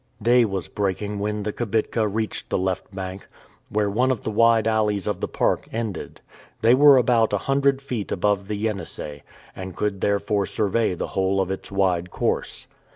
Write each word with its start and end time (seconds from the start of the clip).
Day 0.19 0.45
was 0.45 0.67
breaking 0.67 1.19
when 1.19 1.43
the 1.43 1.53
kibitka 1.53 2.07
reached 2.07 2.49
the 2.49 2.57
left 2.57 2.91
bank, 2.91 3.27
where 3.69 3.87
one 3.87 4.09
of 4.09 4.23
the 4.23 4.31
wide 4.31 4.65
alleys 4.67 5.05
of 5.05 5.21
the 5.21 5.27
park 5.27 5.67
ended. 5.71 6.21
They 6.63 6.73
were 6.73 6.97
about 6.97 7.33
a 7.33 7.37
hundred 7.45 7.83
feet 7.83 8.11
above 8.11 8.47
the 8.47 8.55
Yenisei, 8.57 9.21
and 9.55 9.75
could 9.75 10.01
therefore 10.01 10.47
survey 10.47 10.95
the 10.95 11.09
whole 11.09 11.39
of 11.39 11.51
its 11.51 11.71
wide 11.71 12.09
course. 12.09 12.65